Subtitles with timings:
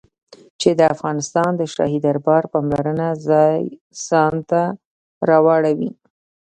[0.61, 3.07] چې د افغانستان د شاهي دربار پاملرنه
[4.09, 4.61] ځان ته
[5.27, 5.91] را واړوي.